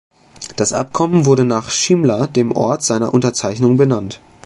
Das 0.55 0.73
Abkommen 0.73 1.27
wurde 1.27 1.45
nach 1.45 1.69
Shimla, 1.69 2.25
dem 2.25 2.51
Ort 2.53 2.81
seiner 2.81 3.13
Unterzeichnung, 3.13 3.77
benannt. 3.77 4.19